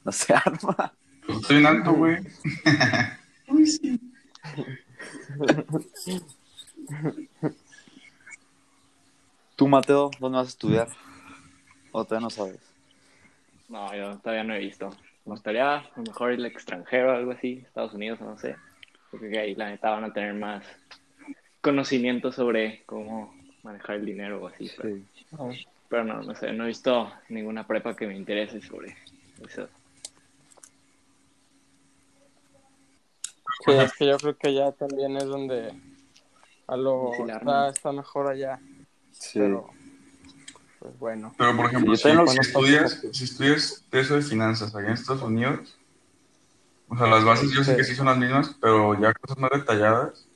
no 0.05 0.13
se 0.13 0.33
arma. 0.35 0.95
Pues 1.27 1.39
estoy 1.39 1.57
en 1.59 1.67
alto, 1.67 1.93
güey. 1.95 2.19
Uy, 3.53 3.67
sí. 3.67 4.01
Tú, 9.57 9.69
Mateo, 9.69 10.11
¿dónde 10.19 10.39
vas 10.39 10.47
a 10.47 10.51
estudiar? 10.51 10.89
O 11.93 12.05
todavía 12.05 12.25
no 12.25 12.31
sabes. 12.31 12.61
No, 13.69 13.95
yo 13.95 14.19
todavía 14.19 14.45
no 14.45 14.55
he 14.55 14.59
visto. 14.59 14.91
Me 15.25 15.33
gustaría 15.33 15.77
a 15.77 15.91
lo 15.97 16.03
mejor 16.03 16.33
ir 16.33 16.41
al 16.41 16.47
extranjero 16.47 17.13
o 17.13 17.17
algo 17.17 17.33
así, 17.33 17.63
Estados 17.67 17.95
Unidos 17.95 18.21
o 18.21 18.25
no 18.25 18.39
sé. 18.39 18.57
Porque 19.11 19.31
que 19.31 19.39
ahí 19.39 19.55
la 19.55 19.69
neta 19.71 19.91
van 19.91 20.05
a 20.05 20.13
tener 20.13 20.35
más 20.35 20.65
conocimiento 21.61 22.33
sobre 22.33 22.83
cómo 22.87 23.35
manejar 23.63 23.97
el 23.97 24.07
dinero 24.07 24.43
o 24.43 24.49
así. 24.49 24.71
Pero, 24.77 24.95
Sí. 25.53 25.67
pero 25.89 26.05
no, 26.05 26.23
no 26.23 26.35
sé, 26.35 26.53
no 26.53 26.65
he 26.65 26.69
visto 26.69 27.13
ninguna 27.29 27.67
prepa 27.67 27.95
que 27.95 28.07
me 28.07 28.17
interese 28.17 28.61
sobre 28.63 28.97
eso. 29.45 29.69
Sí, 33.65 33.73
es 33.73 33.93
que 33.95 34.07
yo 34.07 34.17
creo 34.19 34.37
que 34.37 34.55
ya 34.55 34.73
también 34.73 35.17
es 35.17 35.25
donde 35.25 35.73
a 36.67 36.77
lo 36.77 37.13
está, 37.13 37.69
está 37.69 37.93
mejor 37.93 38.29
allá. 38.29 38.61
Sí. 39.11 39.39
Pero, 39.39 39.71
pues 40.79 40.99
bueno. 40.99 41.35
Pero, 41.37 41.57
por 41.57 41.67
ejemplo, 41.67 41.95
si, 41.97 42.09
estudias, 42.41 43.03
si 43.13 43.25
estudias 43.25 43.85
eso 43.93 44.15
de 44.15 44.23
finanzas 44.23 44.75
allá 44.75 44.89
en 44.89 44.95
Estados 44.95 45.23
Unidos, 45.23 45.79
o 46.89 46.97
sea, 46.97 47.07
las 47.07 47.25
bases 47.25 47.51
yo 47.53 47.65
sé 47.65 47.77
que 47.77 47.85
sí 47.85 47.95
son 47.95 48.07
las 48.07 48.19
mismas, 48.19 48.57
pero 48.61 49.01
ya 49.01 49.15
cosas 49.15 49.39
más 49.39 49.51
detalladas 49.51 50.27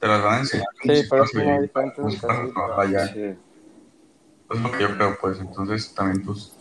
te 0.00 0.06
las 0.06 0.22
van 0.22 0.34
a 0.34 0.38
enseñar. 0.40 0.66
Sí, 0.82 1.02
pero 1.10 1.24
es 1.24 1.62
diferente 1.62 2.02
allá. 2.76 3.06
Sí. 3.08 3.34
Es 4.48 4.60
lo 4.60 4.70
que 4.70 4.80
yo 4.80 4.94
creo, 4.94 5.18
pues. 5.20 5.40
Entonces, 5.40 5.92
también, 5.94 6.24
pues, 6.24 6.52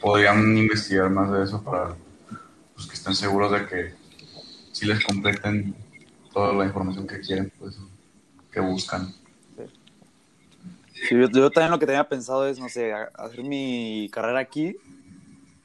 podrían 0.00 0.56
investigar 0.56 1.10
más 1.10 1.32
de 1.32 1.44
eso 1.44 1.62
para 1.62 1.96
pues, 2.74 2.86
que 2.86 2.94
estén 2.94 3.14
seguros 3.14 3.50
de 3.52 3.66
que 3.66 3.94
sí 4.74 4.86
les 4.86 5.02
completen 5.04 5.74
toda 6.32 6.52
la 6.52 6.64
información 6.66 7.06
que 7.06 7.20
quieren, 7.20 7.50
pues, 7.58 7.78
que 8.50 8.60
buscan. 8.60 9.14
Sí, 10.92 11.16
yo, 11.16 11.28
yo 11.30 11.50
también 11.50 11.70
lo 11.70 11.78
que 11.78 11.86
tenía 11.86 12.08
pensado 12.08 12.46
es, 12.48 12.58
no 12.58 12.68
sé, 12.68 12.92
hacer 12.92 13.42
mi 13.44 14.08
carrera 14.12 14.38
aquí 14.40 14.76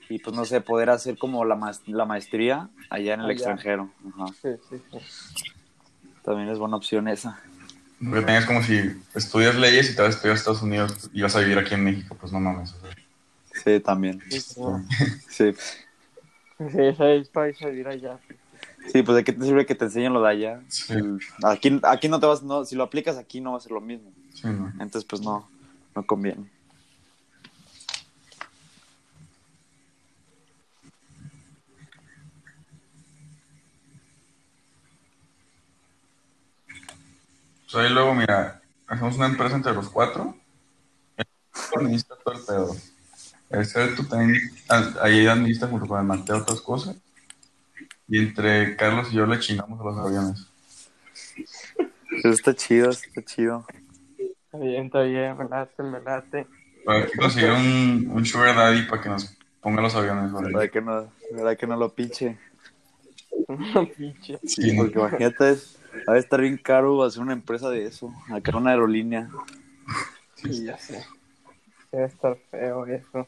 y 0.09 0.19
pues 0.19 0.35
no 0.35 0.43
sé, 0.45 0.59
poder 0.61 0.89
hacer 0.89 1.17
como 1.17 1.45
la, 1.45 1.55
maes- 1.55 1.81
la 1.87 2.05
maestría 2.05 2.69
allá 2.89 3.13
en 3.13 3.21
el 3.21 3.25
Allá. 3.27 3.33
extranjero. 3.33 3.91
Ajá. 4.15 4.33
Sí, 4.41 4.49
sí, 4.69 4.77
sí. 4.91 4.97
También 6.23 6.49
es 6.49 6.59
buena 6.59 6.75
opción 6.77 7.07
esa. 7.07 7.39
Porque 7.99 8.21
tengas 8.25 8.45
como 8.45 8.63
si 8.63 8.79
estudias 9.13 9.55
leyes 9.55 9.91
y 9.91 9.95
te 9.95 10.01
vas 10.01 10.11
a 10.11 10.15
estudiar 10.15 10.35
a 10.35 10.39
Estados 10.39 10.61
Unidos 10.61 11.09
y 11.13 11.21
vas 11.21 11.35
a 11.35 11.39
vivir 11.39 11.57
aquí 11.57 11.73
en 11.73 11.83
México, 11.83 12.15
pues 12.19 12.31
no 12.31 12.39
mames. 12.39 12.73
o 12.73 12.79
sea, 12.79 12.89
Sí, 13.63 13.79
también. 13.81 14.21
Sí, 14.29 14.41
no. 14.57 14.85
Sí. 15.29 15.53
Sí, 16.71 16.93
seis 16.97 17.29
países 17.29 17.63
a 17.63 17.69
vivir 17.69 17.87
allá. 17.87 18.19
Sí, 18.91 19.03
pues 19.03 19.15
de 19.17 19.23
qué 19.23 19.33
te 19.33 19.43
sirve 19.43 19.65
que 19.65 19.75
te 19.75 19.85
enseñen 19.85 20.13
lo 20.13 20.21
de 20.21 20.29
allá. 20.29 20.61
Sí. 20.67 20.95
Aquí, 21.43 21.79
aquí 21.83 22.07
no 22.07 22.19
te 22.19 22.25
vas, 22.25 22.41
no, 22.41 22.65
si 22.65 22.75
lo 22.75 22.83
aplicas 22.83 23.17
aquí 23.17 23.39
no 23.39 23.51
va 23.51 23.57
a 23.57 23.61
ser 23.61 23.71
lo 23.71 23.81
mismo. 23.81 24.11
sí, 24.33 24.47
no. 24.47 24.69
Entonces, 24.79 25.05
pues 25.05 25.21
no, 25.21 25.47
no 25.95 26.05
conviene. 26.05 26.49
Pues 37.71 37.85
ahí 37.85 37.93
luego, 37.93 38.15
mira, 38.15 38.61
hacemos 38.87 39.15
una 39.15 39.27
empresa 39.27 39.55
entre 39.55 39.73
los 39.73 39.89
cuatro. 39.89 40.35
Administra 41.75 42.15
todo 42.23 42.33
el 42.33 42.41
pedo. 42.41 42.75
El 43.49 43.95
tú 43.95 44.03
también, 44.05 44.41
ah, 44.69 44.93
ahí 45.01 45.27
administra 45.27 45.67
junto 45.67 45.87
con 45.87 45.99
el 45.99 46.05
Mateo 46.05 46.37
otras 46.37 46.61
cosas. 46.61 46.95
Y 48.09 48.19
entre 48.19 48.75
Carlos 48.75 49.09
y 49.11 49.15
yo 49.15 49.25
le 49.25 49.39
chingamos 49.39 49.79
a 49.79 49.83
los 49.83 49.97
aviones. 49.97 50.47
Eso 52.17 52.29
está 52.29 52.55
chido, 52.55 52.89
eso 52.89 53.01
está 53.07 53.23
chido. 53.23 53.65
Está 54.17 54.57
bien, 54.57 54.85
está 54.87 55.01
bien, 55.01 55.37
me 55.37 55.47
late, 55.47 55.83
me 55.83 56.01
late. 56.01 56.47
Para 56.83 57.05
que 57.05 57.17
conseguir 57.17 57.51
un, 57.51 58.09
un 58.11 58.25
sugar 58.25 58.55
daddy 58.55 58.83
para 58.83 59.01
que 59.01 59.09
nos 59.09 59.37
ponga 59.61 59.81
los 59.81 59.95
aviones. 59.95 60.31
¿vale? 60.31 60.47
¿Verdad 60.47 60.71
que 60.71 60.81
no, 60.81 61.11
verdad 61.31 61.57
que 61.57 61.67
no 61.67 61.77
lo 61.77 61.93
pinche? 61.93 62.37
Pinche. 63.97 64.39
Sí, 64.43 64.75
no. 64.75 64.83
Porque 64.83 64.99
imagínate, 64.99 65.57
va 66.07 66.13
a 66.13 66.17
estar 66.17 66.41
bien 66.41 66.57
caro 66.57 67.03
hacer 67.03 67.21
una 67.21 67.33
empresa 67.33 67.69
de 67.69 67.85
eso, 67.85 68.13
acá 68.31 68.57
una 68.57 68.71
aerolínea. 68.71 69.29
Sí, 70.35 70.65
ya 70.65 70.77
sé. 70.77 71.05
Debe 71.91 72.05
estar 72.05 72.37
feo 72.49 72.85
eso. 72.85 73.27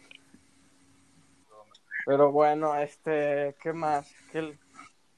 Pero 2.05 2.31
bueno, 2.31 2.75
este, 2.75 3.55
¿qué 3.61 3.73
más? 3.73 4.11
¿Qué 4.31 4.55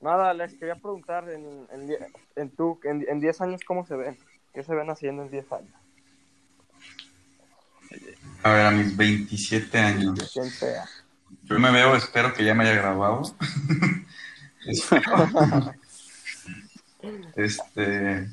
Nada, 0.03 0.33
les 0.33 0.53
quería 0.55 0.75
preguntar 0.75 1.29
en, 1.29 1.65
en, 1.71 1.97
en, 2.35 2.49
tu, 2.49 2.77
en, 2.83 3.05
en 3.07 3.21
10 3.21 3.39
años, 3.39 3.61
¿cómo 3.65 3.85
se 3.85 3.95
ven? 3.95 4.17
¿Qué 4.53 4.61
se 4.61 4.75
ven 4.75 4.89
haciendo 4.89 5.23
en 5.23 5.31
10 5.31 5.51
años? 5.53 5.73
A 8.43 8.51
ver, 8.51 8.65
a 8.65 8.71
mis 8.71 8.97
27 8.97 9.79
años. 9.79 10.19
Sea. 10.59 10.83
Yo 11.43 11.57
me 11.57 11.71
veo, 11.71 11.95
espero 11.95 12.33
que 12.33 12.43
ya 12.43 12.53
me 12.53 12.65
haya 12.65 12.75
grabado. 12.75 13.21
este. 17.37 18.27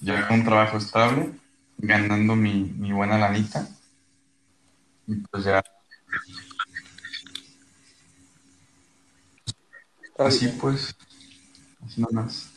Ya 0.00 0.26
con 0.26 0.40
un 0.40 0.44
trabajo 0.44 0.78
estable, 0.78 1.30
ganando 1.78 2.34
mi, 2.34 2.64
mi 2.76 2.90
buena 2.90 3.18
lanita. 3.18 3.68
Y 5.06 5.14
pues 5.14 5.44
ya, 5.44 5.62
así 10.18 10.48
pues, 10.60 10.94
así 11.84 12.00
nomás. 12.00 12.50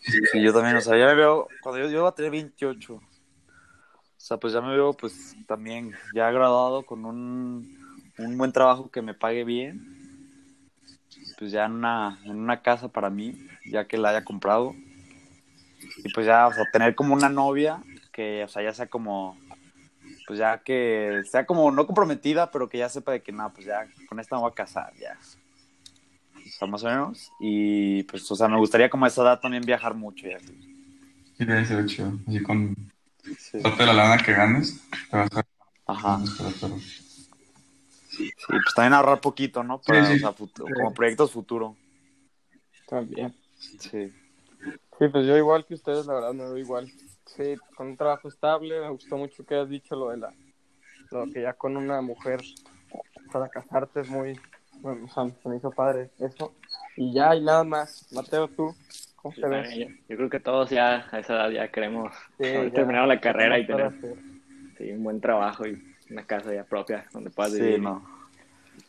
Sí, 0.00 0.42
yo 0.42 0.52
también, 0.52 0.76
o 0.76 0.80
sea, 0.80 0.98
ya 0.98 1.06
me 1.06 1.14
veo, 1.14 1.48
cuando 1.62 1.80
yo, 1.80 1.90
yo 1.90 2.00
voy 2.02 2.08
a 2.10 2.14
tener 2.14 2.30
28, 2.30 2.94
o 2.94 3.00
sea, 4.18 4.36
pues 4.36 4.52
ya 4.52 4.60
me 4.60 4.74
veo 4.74 4.92
pues 4.92 5.34
también 5.46 5.94
ya 6.14 6.30
graduado 6.30 6.84
con 6.84 7.06
un, 7.06 7.78
un 8.18 8.38
buen 8.38 8.52
trabajo 8.52 8.90
que 8.90 9.00
me 9.00 9.14
pague 9.14 9.44
bien, 9.44 9.80
pues 11.38 11.52
ya 11.52 11.64
en 11.64 11.72
una, 11.72 12.18
en 12.24 12.36
una 12.38 12.60
casa 12.60 12.88
para 12.88 13.08
mí, 13.08 13.34
ya 13.64 13.86
que 13.86 13.96
la 13.96 14.10
haya 14.10 14.24
comprado, 14.24 14.74
y 16.04 16.12
pues 16.12 16.26
ya, 16.26 16.46
o 16.48 16.52
sea, 16.52 16.64
tener 16.70 16.94
como 16.94 17.14
una 17.14 17.30
novia 17.30 17.82
que, 18.12 18.44
o 18.44 18.48
sea, 18.48 18.62
ya 18.62 18.74
sea 18.74 18.86
como, 18.86 19.38
pues 20.26 20.38
ya 20.38 20.62
que 20.62 21.22
sea 21.30 21.44
como 21.46 21.70
no 21.70 21.86
comprometida, 21.86 22.50
pero 22.50 22.68
que 22.68 22.78
ya 22.78 22.88
sepa 22.88 23.12
de 23.12 23.22
que 23.22 23.32
nada, 23.32 23.50
pues 23.52 23.66
ya 23.66 23.86
con 24.08 24.18
esta 24.20 24.36
me 24.36 24.42
voy 24.42 24.50
a 24.50 24.54
casar, 24.54 24.92
ya. 24.96 25.18
O 26.36 26.50
sea, 26.58 26.68
más 26.68 26.82
o 26.84 26.86
menos. 26.86 27.30
Y 27.40 28.02
pues, 28.04 28.30
o 28.30 28.36
sea, 28.36 28.48
me 28.48 28.58
gustaría 28.58 28.90
como 28.90 29.04
a 29.04 29.08
esa 29.08 29.22
edad 29.22 29.40
también 29.40 29.64
viajar 29.64 29.94
mucho 29.94 30.26
y 30.28 30.32
así. 30.32 30.46
Sí, 31.36 31.44
debe 31.44 31.64
ser 31.64 31.84
chido. 31.86 32.12
Así 32.28 32.42
con 32.42 32.74
Sí. 33.38 33.58
de 33.58 33.86
la 33.86 33.92
lana 33.94 34.22
que 34.22 34.32
ganes, 34.34 34.80
te 35.10 35.16
vas 35.16 35.28
a. 35.36 35.44
Ajá. 35.86 36.20
Sí, 38.08 38.32
pues 38.48 38.74
también 38.76 38.92
ahorrar 38.92 39.20
poquito, 39.20 39.62
¿no? 39.64 39.80
Para, 39.80 40.04
Sí, 40.06 40.12
sí. 40.18 40.24
o 40.24 40.28
sea, 40.28 40.36
futu- 40.36 40.72
como 40.72 40.94
proyectos 40.94 41.32
futuro. 41.32 41.76
También. 42.88 43.34
Sí. 43.58 44.12
Sí, 44.98 45.08
pues 45.10 45.26
yo 45.26 45.36
igual 45.36 45.66
que 45.66 45.74
ustedes, 45.74 46.06
la 46.06 46.14
verdad, 46.14 46.32
me 46.32 46.44
veo 46.44 46.58
igual. 46.58 46.90
Sí, 47.26 47.56
con 47.76 47.88
un 47.88 47.96
trabajo 47.96 48.28
estable, 48.28 48.80
me 48.80 48.90
gustó 48.90 49.16
mucho 49.16 49.44
que 49.44 49.54
hayas 49.54 49.68
dicho 49.68 49.96
lo 49.96 50.10
de 50.10 50.18
la, 50.18 50.34
lo 51.10 51.26
que 51.32 51.42
ya 51.42 51.54
con 51.54 51.76
una 51.76 52.00
mujer 52.00 52.40
para 53.32 53.48
casarte 53.48 54.00
es 54.00 54.08
muy, 54.08 54.38
bueno, 54.82 55.06
o 55.06 55.08
sea, 55.08 55.28
se 55.42 55.48
me 55.48 55.56
hizo 55.56 55.70
padre 55.70 56.10
eso. 56.18 56.54
Y 56.96 57.12
ya, 57.14 57.34
y 57.34 57.42
nada 57.42 57.64
más. 57.64 58.06
Mateo, 58.12 58.48
tú, 58.48 58.74
¿cómo 59.16 59.34
te 59.34 59.48
ves? 59.48 59.68
yo- 59.76 59.88
yo 60.08 60.16
creo 60.16 60.30
que 60.30 60.40
todos 60.40 60.70
ya 60.70 61.08
a 61.10 61.18
esa 61.18 61.34
edad 61.34 61.50
ya 61.50 61.70
queremos 61.70 62.12
Sí, 62.38 62.44
haber 62.44 62.72
ya, 62.72 62.72
terminado 62.72 63.06
la 63.06 63.20
carrera 63.20 63.58
y 63.58 63.66
tener 63.66 63.92
sí, 64.78 64.90
un 64.92 65.02
buen 65.04 65.20
trabajo 65.20 65.66
y 65.66 65.82
una 66.10 66.24
casa 66.26 66.52
ya 66.54 66.64
propia 66.64 67.06
donde 67.12 67.30
puedas 67.30 67.52
Sí, 67.52 67.58
vivir 67.58 67.80
no. 67.80 68.06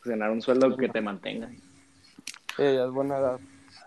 ganar 0.04 0.30
un 0.30 0.42
sueldo 0.42 0.76
que 0.76 0.88
te 0.88 1.00
mantenga. 1.00 1.48
Sí, 2.56 2.62
ya 2.62 2.84
es 2.84 2.90
buena 2.90 3.18
edad. 3.18 3.40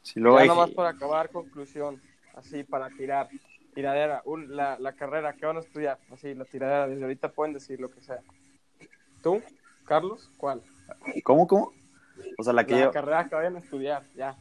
Sí, 0.03 0.19
luego 0.19 0.37
ya 0.37 0.43
hay- 0.43 0.47
nomás 0.47 0.69
para 0.71 0.89
acabar, 0.89 1.29
conclusión, 1.31 2.01
así 2.35 2.63
para 2.63 2.89
tirar. 2.91 3.29
Tiradera, 3.73 4.21
un, 4.25 4.55
la, 4.55 4.77
la 4.79 4.93
carrera, 4.93 5.33
¿qué 5.33 5.45
van 5.45 5.57
a 5.57 5.61
estudiar? 5.61 5.99
Así, 6.11 6.33
la 6.33 6.45
tiradera, 6.45 6.87
desde 6.87 7.03
ahorita 7.03 7.31
pueden 7.31 7.53
decir 7.53 7.79
lo 7.79 7.89
que 7.91 8.01
sea. 8.01 8.19
¿Tú, 9.23 9.41
Carlos? 9.85 10.29
¿Cuál? 10.37 10.61
¿Cómo, 11.23 11.47
cómo? 11.47 11.71
O 12.37 12.43
sea, 12.43 12.53
la 12.53 12.65
que 12.65 12.73
La 12.73 12.81
yo, 12.85 12.91
carrera 12.91 13.25
que 13.27 13.35
vayan 13.35 13.55
a 13.55 13.59
estudiar, 13.59 14.03
ya. 14.15 14.35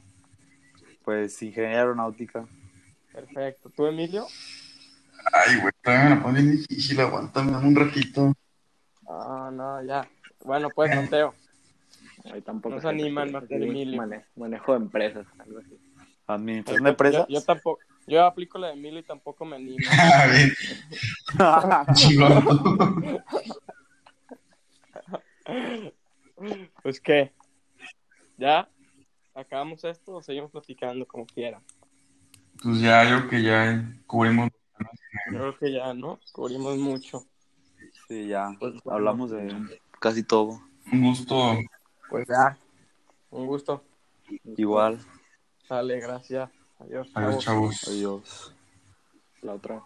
pues, 1.05 1.41
ingeniería 1.43 1.81
aeronáutica. 1.81 2.47
Perfecto. 3.13 3.71
¿Tú, 3.71 3.87
Emilio? 3.87 4.27
Ay, 5.33 5.59
güey, 5.61 5.73
todavía 5.83 6.09
me 6.11 6.17
la 6.17 6.23
pone 6.23 6.43
bien 6.43 6.57
difícil, 6.57 7.01
aguántame, 7.01 7.51
dame 7.53 7.69
un 7.69 7.77
ratito. 7.77 8.33
Ah, 9.09 9.51
no, 9.53 9.83
ya. 9.85 10.09
Bueno, 10.45 10.69
pues, 10.75 10.95
Mateo. 10.95 11.35
Ahí 12.33 12.43
tampoco. 12.43 12.75
No 12.77 12.81
se 12.81 12.83
sé, 12.83 12.89
animan, 12.89 13.33
Martín 13.33 13.63
Emilio. 13.63 13.97
mane- 14.01 14.25
manejo 14.37 14.73
de 14.73 14.79
empresas, 14.79 15.27
algo 15.39 15.59
así. 15.59 15.79
Administración 16.27 16.85
de 16.85 16.91
empresas. 16.91 17.27
Yo, 17.29 17.39
yo 17.41 17.45
tampoco. 17.45 17.81
Yo 18.09 18.25
aplico 18.25 18.59
la 18.59 18.69
de 18.69 18.73
Emilio 18.73 19.01
y 19.01 19.03
tampoco 19.03 19.45
me 19.45 19.57
animo. 19.57 19.77
Ah, 21.39 21.85
bien, 21.85 21.95
chingón. 21.95 23.23
Pues, 26.83 27.01
¿qué? 27.01 27.33
¿Ya? 28.39 28.67
¿Acabamos 29.35 29.85
esto 29.85 30.15
o 30.17 30.23
seguimos 30.23 30.51
platicando 30.51 31.07
como 31.07 31.27
quieran? 31.27 31.63
Pues 32.63 32.81
ya, 32.81 33.05
yo 33.05 33.19
creo 33.19 33.29
que 33.29 33.43
ya 33.43 33.85
cubrimos. 34.07 34.51
Yo 35.31 35.39
creo 35.39 35.59
que 35.59 35.73
ya, 35.73 35.93
¿no? 35.93 36.19
Cubrimos 36.33 36.79
mucho. 36.79 37.27
sí, 38.09 38.29
ya. 38.29 38.57
Pues. 38.59 38.75
Hablamos 38.87 39.31
de 39.31 39.55
casi 40.01 40.23
todo. 40.23 40.63
Un 40.91 41.03
gusto. 41.03 41.59
Pues 42.09 42.27
ya. 42.27 42.59
Un 43.31 43.47
gusto. 43.47 43.85
Igual. 44.57 44.99
Sale, 45.67 46.01
gracias. 46.01 46.51
Adiós. 46.81 47.09
Adiós, 47.15 47.43
chavos. 47.43 47.77
chavos. 47.77 47.89
Adiós. 47.89 48.53
La 49.43 49.55
otra. 49.55 49.83